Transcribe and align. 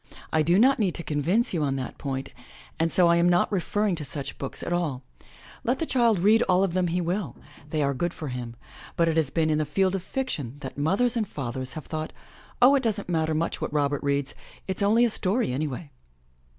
I 0.33 0.41
do 0.41 0.57
not 0.57 0.79
need 0.79 0.95
to 0.95 1.03
convince 1.03 1.53
you 1.53 1.61
on 1.61 1.75
that 1.75 1.99
point 1.99 2.33
and 2.79 2.91
so 2.91 3.07
I 3.07 3.17
am 3.17 3.29
not 3.29 3.51
referring 3.51 3.93
to 3.97 4.03
such 4.03 4.39
books 4.39 4.63
at 4.63 4.73
all. 4.73 5.03
Let 5.63 5.77
200 5.77 5.77
THE 5.77 5.77
LATCH 5.77 5.77
KEY 5.77 5.79
the 5.79 5.91
child 5.91 6.19
read 6.23 6.41
all 6.49 6.63
of 6.63 6.73
them 6.73 6.87
he 6.87 6.99
will; 7.01 7.35
they 7.69 7.83
are 7.83 7.93
good 7.93 8.11
for 8.11 8.29
him. 8.29 8.55
But 8.95 9.07
it 9.09 9.15
has 9.15 9.29
been 9.29 9.51
in 9.51 9.59
the 9.59 9.63
field 9.63 9.93
of 9.93 10.01
fiction 10.01 10.55
that 10.61 10.75
mothers 10.75 11.15
and 11.15 11.27
fathers 11.27 11.73
have 11.73 11.85
thought, 11.85 12.13
"Oh, 12.63 12.73
it 12.73 12.81
doesn't 12.81 13.09
matter 13.09 13.35
much 13.35 13.61
what 13.61 13.71
Robert 13.71 14.01
reads— 14.01 14.33
it's 14.67 14.81
only 14.81 15.05
a 15.05 15.09
story 15.11 15.53
anyway!'' 15.53 15.91